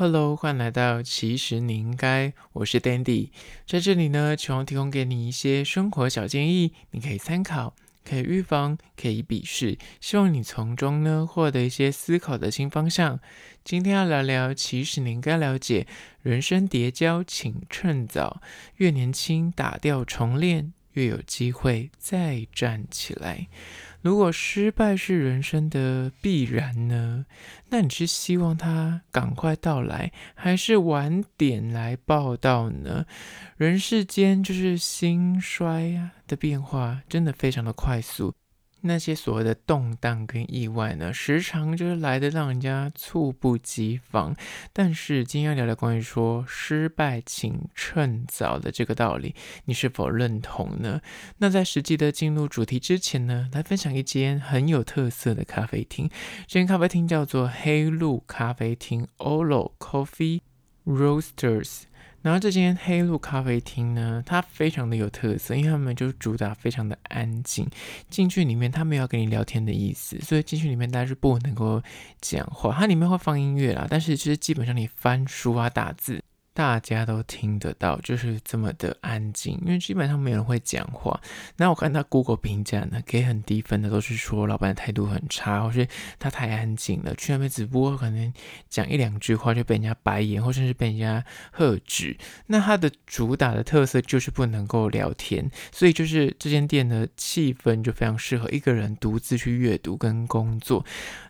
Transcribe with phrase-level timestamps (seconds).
[0.00, 3.30] Hello，欢迎来到其实你应该，我是 Dandy，
[3.66, 7.74] 在这里呢，希望提供给你一些生活小建议，你可以参考，
[8.04, 13.18] 可以预防，可以鄙视，希望你从中呢获得一些思考的新方向。
[13.64, 15.88] 今天要聊聊，其实你应该了解，
[16.22, 18.40] 人生跌跤，请趁早，
[18.76, 23.48] 越年轻打掉重练，越有机会再站起来。
[24.00, 27.26] 如果失败是人生的必然呢？
[27.70, 33.04] 那你是希望它赶快到来，还是晚点来报道呢？
[33.56, 38.34] 人世间就是兴衰啊的变化，真的非常的快速。
[38.82, 44.36] 那些所谓的动荡跟意外呢，时常就是来的让人家猝不及防。
[44.72, 51.00] 但是今天要聊聊关于说失败请趁早的这个道理，你是否认同呢？
[51.38, 56.08] 那在实际的进入主题之前呢，来分享一间很有特色的咖啡厅。
[56.46, 60.40] 这间咖啡厅叫做黑鹿咖啡厅 （Olo Coffee
[60.86, 61.87] Roasters）。
[62.22, 67.68] 然后这间黑鹿咖啡厅呢，它非常的有特色，因为他们就主打非常的安静。
[68.10, 71.82] 进去里面，他没有跟你聊天的意思，所以进去里面大家是不能够
[72.20, 72.74] 讲话。
[72.76, 76.22] 它里面会放音乐啦，但是其实基本上你翻书啊、打字。
[76.58, 81.20] 大家都听得到，就是这么的安静，因为基本上没有人会讲话。
[81.56, 85.86] 那我看他 Google 评价呢，给很低分的都是说老板态度很差，或是
[86.18, 88.32] 他太安静了，去那边只不过可能
[88.68, 92.16] 讲一两句话就被人家白眼，或甚至被人家喝止。
[92.48, 100.84] 那它的主打的特色就是不能够聊天，所以就是这间店的气氛就非常适合一个人独自去阅读跟工作。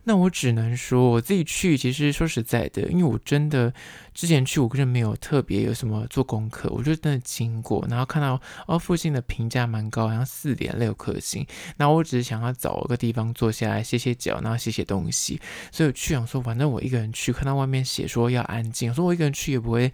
[0.04, 3.74] 那我只能说我自己去，其实说实在的，因为我真的
[4.14, 5.17] 之前去，我个人没有。
[5.20, 11.47] 特别有什么做功课，我就真的经过，然后看到哦，附近的评价蛮高，好像四点六颗星。
[11.77, 15.41] 那我只是想要找个地方坐下来歇歇脚，然后写写东西。
[15.70, 19.92] 所以我去想说，反正我一个人去，看到外面写说要安静，我说我一个人去也不会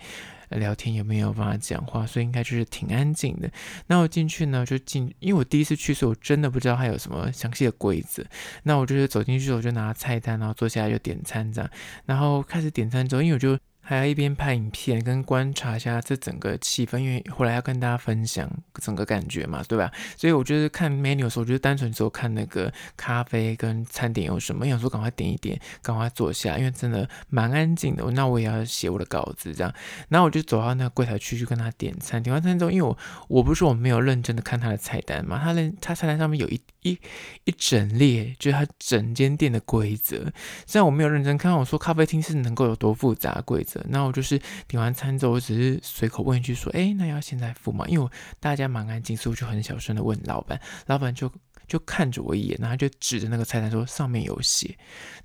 [0.51, 3.51] 聊天，也没有办法讲话，所以应该就是挺安静的。
[3.87, 8.25] 那我进去呢，就进，因为我第一次去，所以我真的不知道它有什么详细的规则。
[8.63, 11.71] 那我就是走进去，我就拿菜单，然后坐下来就点餐这样，
[12.07, 13.59] 然后开始点餐之后，因为我就。
[13.85, 18.51] 还要一边拍影片跟观察一下这整个气氛，因为后来要跟大家分享
[18.81, 19.93] 整个感觉嘛，对吧？
[20.17, 28.11] 所以我觉得看 menu 的时候，我就单纯只有看那个咖啡跟餐点有什么，想说赶快点一点，赶快坐下，因为真的蛮安静的。
[28.13, 29.73] 那我也要写我的稿子，这样。
[30.09, 32.97] 然后我就走到那个柜台区去跟他点餐，点完餐之后，因为我
[33.29, 36.99] 我不是说我没有认真的看他的菜单嘛，他的他菜单上面有一一
[37.45, 40.33] 一整列，就是他整间店的规则。
[40.67, 43.74] 虽然我没有认真看，我说咖啡厅是能够有多复杂规则。
[43.89, 51.31] 那我就是点完餐之后，我只是随口问一句说：“哎，那要现在付吗？”因为大家蛮安静，所以我就很小声的问老板，老板就。
[51.67, 54.77] 就看着我一眼，然后就指着那个菜单说：“上面有写。”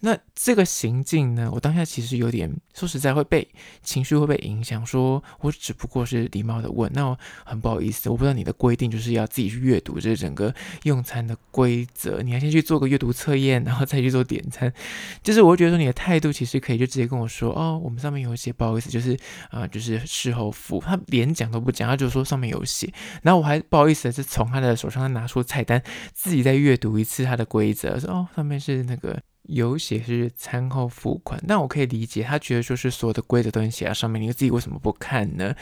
[0.02, 3.48] 那这个行径呢，我当下其实有点说实在会被
[3.84, 4.86] 情绪会被影响。
[4.86, 14.74] 说我只不过是礼貌的问，那我很不好意思，我不知道你的规定就是要自己去阅读这整个用餐的规则，你要先去做个阅读测验，然后再去做点餐。
[15.22, 19.18] 就是我觉得说你的态度其实可以就直接跟我说：“哦，我们上面有写，不好意思，就是
[19.52, 22.92] 啊、就是事后付。”他连讲都不讲，他就说上面有写，
[23.22, 25.84] 然后我还不好意思是从他的手上拿出菜单。
[26.30, 35.56] 自己再阅读一次它的规则，说哦，上面是那个有写是餐后付款，但我可以理解，他觉得说是所有的规则都写在上面，你自己为什么不看呢？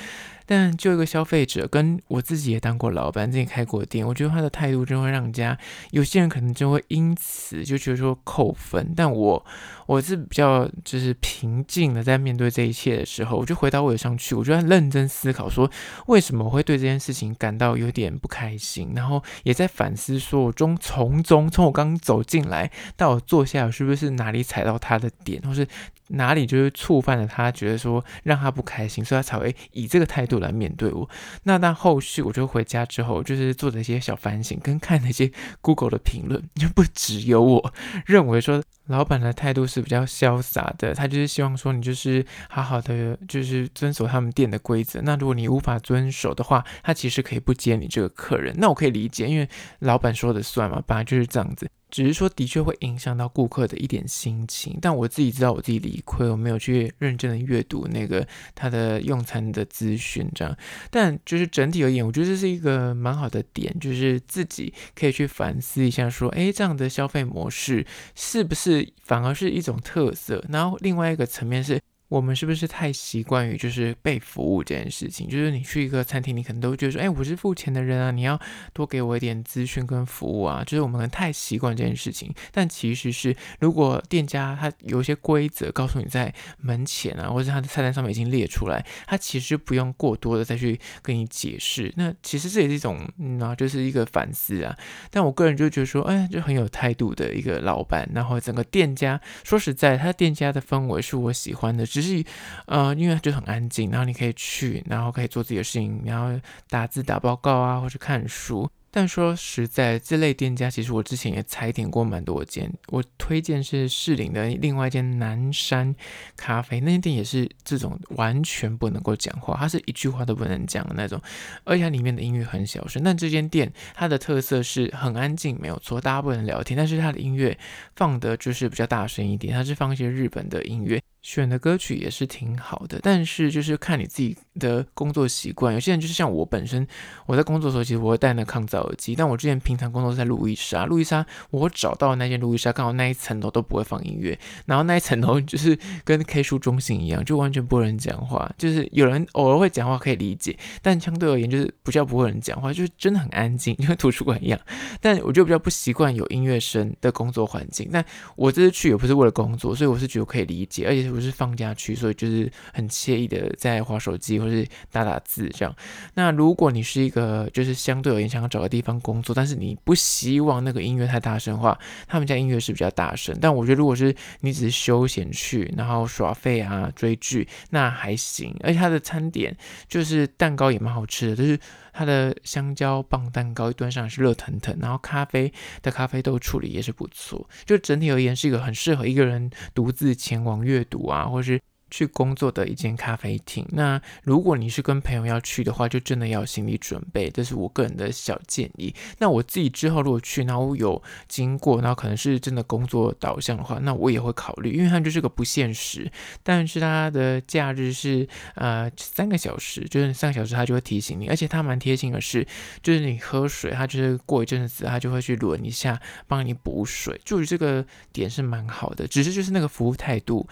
[0.48, 5.56] 但就一个消费者，跟我自己也当过老板，自己开过店，我觉得他的态度真会让人家
[5.92, 8.94] 有些人可能就会因此就觉得说扣分。
[8.96, 9.46] 但我
[9.86, 15.70] 我是比较就是平静的在面对这一切的时候，我就回到位上去，我就在认真思考说
[16.08, 25.68] 为什么我会对这件事情感到有点不开心，然后也在反思说我中从中从我刚走进来到我坐下，是不是哪里踩到他的点，或是
[26.10, 31.10] 哪里就是触犯了他，觉得说让他不开心，所以他才会以这个态度来面对我，
[31.44, 35.32] 那但后续我就回家之后，就是做了一些小反省，跟看那些
[35.62, 37.74] Google 的评论，就不只有我
[38.06, 45.02] 认为说老板的态度是比较潇洒的，他就是希望说你就是好好的，就是遵守他们店的规则。
[45.02, 48.54] 那如果你无法遵守的话，他其实可以不接你这个客人。
[48.58, 49.48] 那我可以理解，因为
[49.80, 51.68] 老板说的算嘛，本来就是这样子。
[51.90, 60.54] 只是说，的确会影响到顾客的一点心情，但我自己知道我自己理亏，我没有去认真的阅读那个他的用餐的资讯，这样。
[60.92, 70.44] 但就是整体而言，我觉得这是一个蛮好的点，就是自己可以去反思一下，说，诶，这样的消费模式是不是反而是一种特色？
[70.50, 71.80] 然后另外一个层面是。
[72.10, 75.28] 我们是不是太习惯于就是被服务这件事情？
[75.28, 78.40] 就是你去一个餐厅，你可能都觉得说，哎，我是付钱的人啊，你要
[78.72, 80.64] 多给我一点资讯跟服务啊。
[80.64, 82.34] 就是我们可能太习惯这件事情。
[82.54, 91.94] 但其实是，如果店家他有一些规则告诉你在门前啊，或者他的菜单上面已经列出来，他其实不用过多的再去跟你解释。
[91.98, 94.74] 那其实这也是一种，嗯啊，就是一个反思啊。
[95.12, 101.86] 但我个人就觉得说，哎，就很有态度的一个老板，然后整个店家，说实在，他店家的氛围是我喜欢的。
[101.98, 102.24] 只是，
[102.68, 106.40] 呃，因为就很安静，然后你可以去，然后可以做自己的事情，然后
[106.70, 108.70] 打字打报告啊，或者看书。
[108.90, 112.72] 但说实在，这类店家其实我之前也踩点过蛮多间。
[112.88, 115.94] 我推荐是士林的另外一间南山
[116.36, 121.22] 咖啡，那间店也是这种完全不能够讲话，它是一句话都不能讲的那种，
[121.64, 123.04] 而且它里面的音乐很小声。
[123.04, 127.56] 但这间店它的特色是很安静，没有错，大家不能聊天，但是它的音乐
[127.96, 131.00] 放的就是比较大声一点，它是放一些日本的音乐。
[131.28, 135.74] 选的歌曲也是挺好的，但是就是看你自己的工作习惯。
[135.74, 136.88] 有些人就是像我本身，
[137.26, 139.14] 我在工作的时候，其实我会戴那抗噪耳机。
[139.14, 148.50] 但我之前平常工作是在路易莎，路易莎我找到那间路易莎，刚好那一层楼都不会放音乐，然后那一层楼 就是跟 K 书中心一样，就完全不会人讲话。
[148.58, 154.58] 就是有人偶尔会讲话可以理解，但相对而言就是不叫不会人讲话，就是真的很安静， 就跟图书馆一样。
[155.02, 157.90] 但我就比较不习惯有音乐声的工作环境。
[157.92, 158.02] 那
[158.38, 161.17] 我这次去也不是为了工作，所以我是觉得可以理解，而且。
[161.18, 165.76] 不是放假去，所以就是很惬意的在划手机或是打打字这样。
[166.14, 171.76] 那如果你是一个就是相对而言想要找个地方工作，但是你不希望那个音乐太大声的话，
[172.08, 173.36] 他们家音乐是比较大声。
[173.42, 178.56] 但我觉得如果是你只是休闲去，然后耍废啊追剧，那还行。
[178.60, 181.60] 而且它的餐点就是蛋糕也蛮好吃的，就是
[181.98, 185.52] 它的香蕉棒蛋糕一端上是热腾腾，然后咖啡
[185.82, 187.50] 的咖啡豆处理也是不错。
[187.66, 191.08] 就整体而言是一个很适合一个人独自前往阅读。
[191.08, 191.60] 啊，或是。
[191.90, 193.66] 去工作的一间咖啡厅。
[193.70, 198.94] 那如果你是跟朋友要去的话，就真的要心理准备，这是我个人的小建议。
[199.20, 206.12] 那我自己之后如果去，然后有经过，然后可能是真的工作导向的话，那我也会考虑，因为它就是个不现实，
[206.44, 212.46] 但是它的假日是呃三个小时，就是三个小时它就会提醒你，而且它蛮贴心的是，
[212.82, 220.48] 就是你喝水，它就是过一阵子它就会去轮一下，帮你补水，就是这个点是蛮好的，只是就是那个服务态度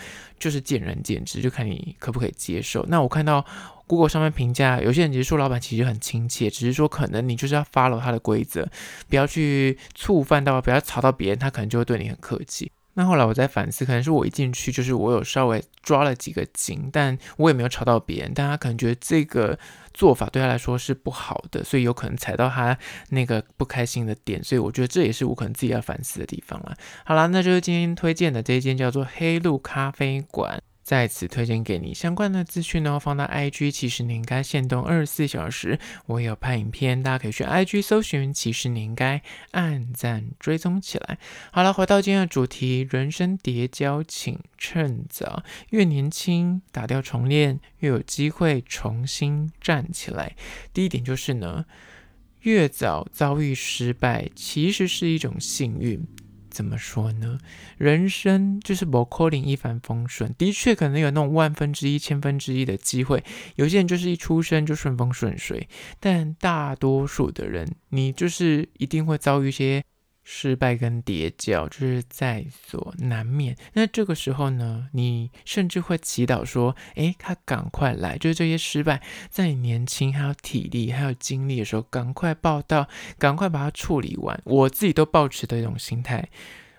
[0.46, 1.42] 就是见仁见智。
[1.42, 2.86] 就看你可不可以接受。
[2.88, 3.44] 那我看到
[3.88, 8.70] Google 上面评价，有些人其实说老板其实很亲切，只是说可能你就是要 follow 他的规则，
[9.10, 12.72] 不要去触犯到，不要吵到别人，他可能就会对你很客气。
[12.96, 19.60] 那后来我在反思，可能是我一进去就是我有稍微抓了几个筋，但我也没有吵到别人，但他可能觉得这个
[19.94, 22.78] 做法对他来说是不好的，所以有可能踩到他
[23.10, 26.76] 那个不开心的点，所以我觉得这也是我可能自己要反思的地方了。
[27.04, 30.62] 好了，那就是今天推荐的这一间叫做黑鹿咖啡馆。
[30.86, 41.18] 在此推荐给你相关的资讯呢，放到 IG，其实你应该限动二十四小时，我有拍影片，大家可以去 IG 搜寻，其实你应该按赞追踪起来。
[41.52, 50.36] 好了，回到今天的主题，人生叠交，请趁早，越年轻打掉重练，越有机会重新站起来。
[50.72, 51.66] 第一点就是呢，
[52.42, 56.06] 越早遭遇失败，其实是一种幸运。
[56.56, 57.38] 怎么说呢？
[57.78, 63.22] 人生就是不可能一帆风顺，的确可能有那种万分之一、千分之一的机会。
[63.58, 65.68] 有些人就是一出生就顺风顺水，
[66.00, 69.84] 但大多数的人，你就是一定会遭遇一些。
[70.28, 73.56] 失败跟跌跤就是在所难免。
[73.74, 84.42] 那这个时候呢，你甚至会祈祷说：“诶，他赶快来！”就是这些失败，在你年轻还有体力还有精力的时候，赶快报到，赶快把它处理完。
[84.44, 86.28] 我自己都抱持的一种心态，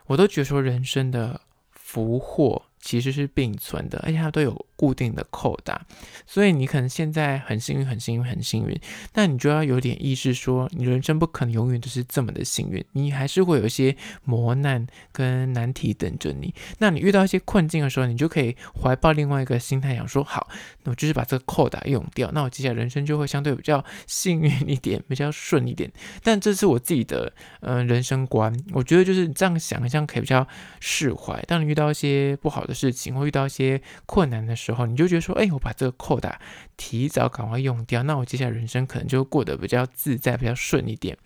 [0.07, 2.65] 我都觉得说人生的福祸。
[2.79, 5.85] 其实是并存的，而且它都有固定的扣打，
[6.27, 8.79] 所以你可能现在很幸运，很幸运，很幸运，
[9.13, 16.55] 但你就要有点意识说，你人生不可能永远都是这么的幸运，你还是会有一些磨难跟难题等着你。
[16.79, 20.49] 那你遇到一些困境的时候，你就可以怀抱另外一个心态，想说好，
[20.85, 25.91] 那我就是把这个扣打用掉，那我接下来人生就会相对比较幸运一点，比较顺一点。
[26.23, 30.47] 但这是我自己的嗯、呃、人生观，我觉得就是这样想，这样可以比较
[30.81, 31.41] 释怀。
[31.47, 36.41] 当你遇到一些不好的事情或遇到一些困难的时时候，你就觉得说，哎，我把这个扣打
[36.77, 41.17] 提早赶快用掉，那我接下来人生可能就过得比较自在，比较顺一点。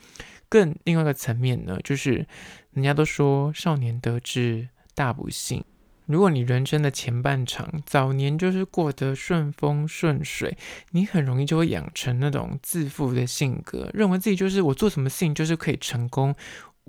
[0.50, 2.26] 更另外一个层面呢，就是
[2.72, 5.64] 人家都说少年得志大不幸，
[6.06, 10.58] 如果你人生的前半场早年就是过得顺风顺水，
[10.90, 16.34] 你很容易就会养成那种自负的性格，认为自己就是我做什么事情就是可以成功。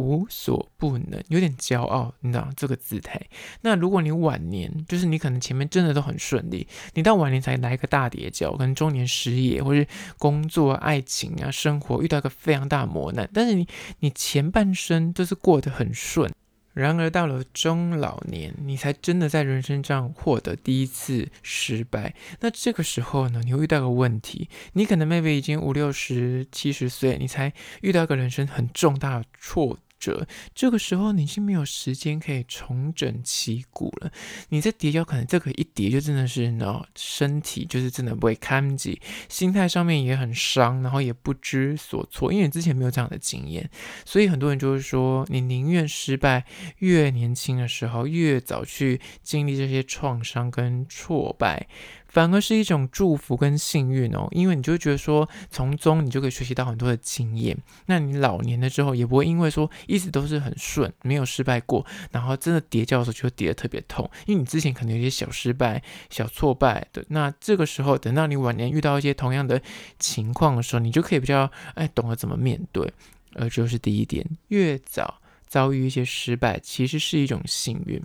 [0.01, 3.21] 无所不能，有点骄傲，你知道这个姿态。
[3.61, 13.67] 那如果你晚年，就是你可能前面真的都很顺利，你到晚年才来个大跌跤，可能中年失业，或是工作、爱情啊、生活遇到一个非常大磨难，但是你
[13.99, 16.31] 你前半生都是过得很顺。
[16.73, 22.15] 然而到了中老年，你才真的在人生上获得第一次失败。
[22.39, 29.77] 那这个时候呢，你会遇到个问题，你可能 maybe 已经五六十、七十岁，你才遇到一个人生很重大的挫。
[30.01, 34.11] 这这个时候你是没有时间可以重整旗鼓了。
[34.49, 43.69] 你在跌跤，可能这个一跌就真的是，呢，身体就是真的不会堪及，心态上面也很伤，然后也不知所措，因为你之前没有这样的经验，
[44.03, 46.43] 所以很多人就是说，你宁愿失败，
[46.79, 51.67] 越年轻的时候越早去经历这些创伤跟挫败。
[52.11, 57.57] 反而是一种祝福跟幸运哦，因为你就会觉得说，从中你就可以学习到很多的经验。
[57.85, 67.03] 那你老年了之后，也不会因为说一直都是很顺，没有失败过，然后真的跌跤的时候就会跌得特别痛，因为你之前可能有些小失败、小挫败的。
[67.07, 69.61] 那这个时候，等到你晚年遇到一些同样的
[69.97, 72.93] 情况的时候，你就可以比较哎懂得怎么面对。
[73.35, 78.03] 而这是第一点，越早遭遇一些失败，其实是一种幸运。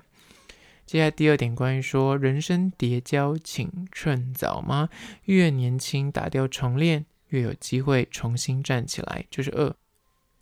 [0.86, 4.88] 接下来第二点，关于说人生跌跤，请趁早吗？
[5.24, 9.26] 越年轻打掉重练，越有机会重新站起来。
[9.28, 9.74] 就是二，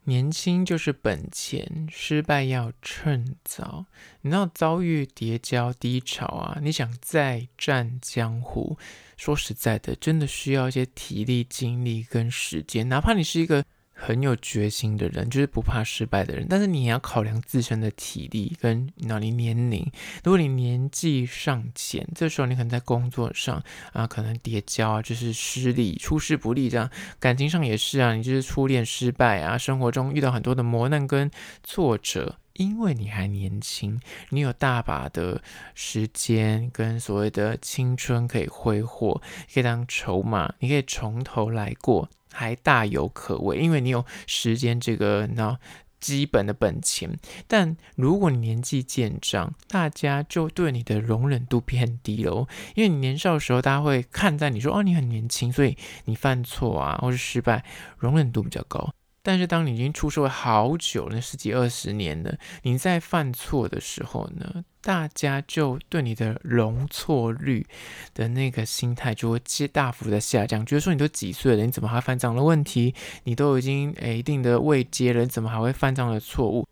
[0.04, 3.86] 年轻就是本钱，失败要趁早。
[4.20, 8.76] 你要遭遇跌跤低潮啊，你想再战江湖，
[9.16, 13.64] 说实在的，真的需要一些体力、精力跟时间，哪怕你是一个。
[14.04, 16.46] 很有决心的人，就是不怕失败的人。
[16.48, 19.90] 但是你也要考量自身的体力跟哪里年龄。
[20.22, 26.90] 如果你年纪尚浅，这时候你可能在工作上啊，可能跌跤啊，就是失利、出师不利这样。
[27.18, 31.30] 感情上也是啊，你就是初恋失败啊，生活中遇到很多的磨难跟
[31.62, 32.36] 挫折。
[32.54, 35.42] 因为你还年轻，你有大把的
[35.74, 39.20] 时间跟所谓的青春可以挥霍，
[39.52, 42.08] 可以当筹码，你可以从头来过。
[42.34, 45.56] 还大有可为，因为你有时间这个那
[46.00, 47.18] 基本的本钱。
[47.46, 55.76] 但如果你年纪渐长，大家就对你的容忍度变低了哦，因为你年少的时候，大家会看在你说哦，你很年轻，所以
[56.06, 57.64] 你犯错啊或是失败，
[57.98, 58.92] 容忍度比较高。
[59.24, 67.66] 但是当你已经出社会好久了，十几二十年了，你在犯错的时候呢，大家就对你的容错率
[68.12, 69.40] 的那个心态就会
[69.72, 72.94] 大幅的下降，觉得说你都几岁了，你怎么还犯这样的问题？
[73.24, 76.63] 你都已经诶一定的位阶了，你怎么还会犯这样的错误？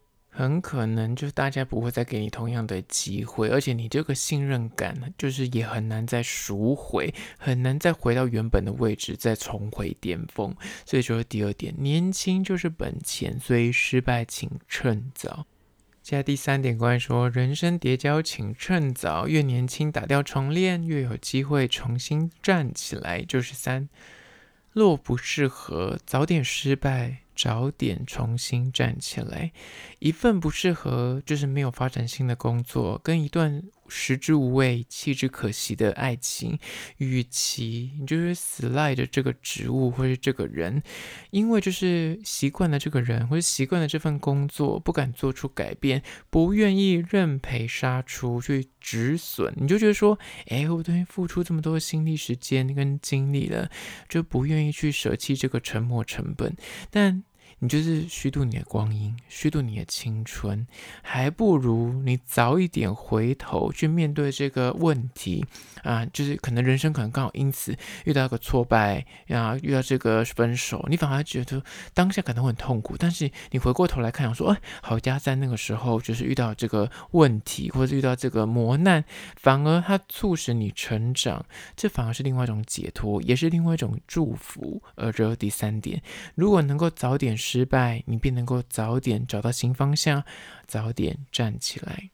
[0.43, 10.53] 很可能就是大家不会再给你同样的机会，而且你这个信任感就是也很难再赎回，很难再回到原本的位置，再重回巅峰。
[10.85, 15.47] 所以说第二点，年轻就是本钱，所以失败请趁早。
[16.03, 23.23] 接下第三点，关于说人生跌跤请趁早，越年轻打掉重练，越有机会重新站起来。
[23.23, 23.89] 就是三，
[24.73, 27.22] 若不适合，早点失败。
[27.35, 29.53] 早点重新站起来，
[29.99, 33.63] 一份不适合就是没有发展性的工作，跟一段
[33.95, 36.59] 食之无味、弃之可惜的爱情，
[36.97, 40.83] 与其你就是死赖着这个职务或是这个人，
[41.31, 50.19] 因为就是习惯了这个人或者习惯了这份工作，不敢做出改变，不愿意认赔杀出去止损，你就觉得说，
[50.49, 53.71] 哎，我都已经付出这么多心力、时间跟精力了，
[54.09, 56.57] 就不愿意去舍弃这个沉没成本，
[56.91, 57.23] 但。
[57.59, 60.67] 你就是虚度你的光阴，虚度你的青春，
[61.03, 65.45] 还不如你早一点回头去面对这个问题
[65.83, 66.05] 啊！
[66.07, 71.63] 就是可能人生可能刚好因此遇到个挫败啊，遇到这个分手，你反而觉得
[71.95, 79.05] 当下可能会很痛苦，但是你回过头来看，想说，哎，好家在那个时候就是遇到这个问题，或者遇到这个磨难，
[79.37, 81.45] 反而它促使你成长，
[81.77, 84.83] 这反而是另外一种解脱，也是另外一种祝福。
[84.97, 86.03] 而这第三点，
[86.35, 87.37] 如果能够早点。
[87.45, 90.23] 失败，你便能够早点找到新方向，
[90.69, 92.11] 早点站起来。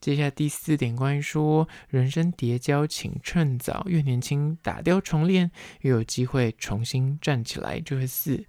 [0.00, 7.80] 接下第四点，关于说人生跌跤，请趁早，越年轻打掉重练，越有机会重新站起来。
[7.80, 8.44] 就是四，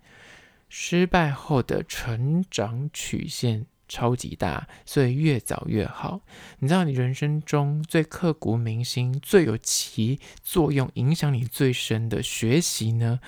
[0.68, 6.22] 失败后的成长曲线超级大，所以越早越好。
[6.60, 13.20] 你知道，你人生中最刻骨铭心、最有其作用、影响你最深的学习呢，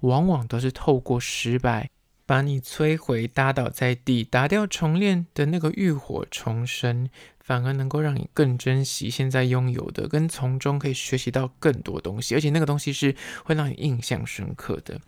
[0.00, 1.88] 往往都是透过失败。
[2.28, 7.08] 把你摧毁、打倒在地、打掉重练的那个浴火重生，
[7.48, 15.00] 反而能够让你更珍惜现在拥有的，跟从中可以学习到更多东西，而且那个东西是会让你印象深刻的。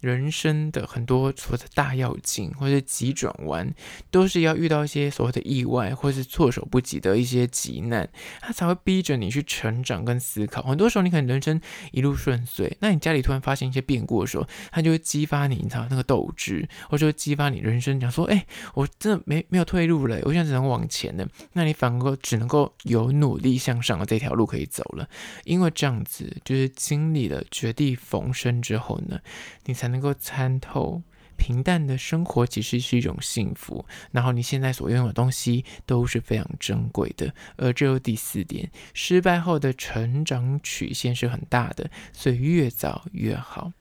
[0.00, 3.74] 人生的很多所谓的大要紧或者急转弯，
[4.12, 8.08] 都是要遇到一些所谓的意外，或是措手不及的一些急难，
[8.40, 10.62] 它才会逼着你去成长跟思考。
[10.62, 21.26] 很多时候，你可能人生一路顺遂，那你家里突然发生一些变故的时候，它就会激发你，你知道那个斗志，或者说激发你人生，讲说，哎、我真的没没有退路了，我现在只能往前了。
[21.54, 25.08] 那你反能够只能够有努力向上的这条路可以走了，
[25.42, 29.18] 因为这样子就是经历了绝地逢生之后呢，
[29.64, 29.88] 你才。
[29.88, 31.02] 能够参透
[31.38, 37.34] 平淡的生活其实是一种幸福，然后你现在所拥有的东西都是非常珍贵的。
[37.56, 43.72] 而这又第四点，失败后的成长曲线是很大的，所以越早越好。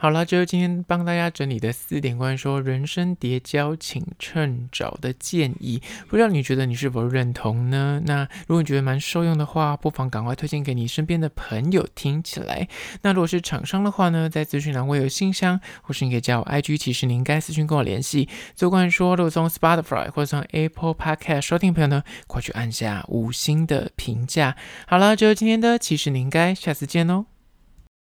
[0.00, 5.82] 好了，这是今天帮大家整理的四点关于说人生叠交，请趁早的建议。
[6.06, 8.00] 不知道你觉得你是否认同呢？
[8.06, 12.68] 那如果你觉得蛮受用的话，不妨赶快推荐给你身边的朋友听起来。
[13.02, 18.28] 那如果是厂商的话呢，在资讯栏会有信箱，或是你可以加我 IG，其实你应该私讯跟我联系。
[18.54, 24.56] 就关于说，如果从 Spotify 或者从 Apple Podcast 收听朋友呢，快去按下五星的评价。
[24.86, 27.26] 好了，就是今天的，其实你应该下次见哦。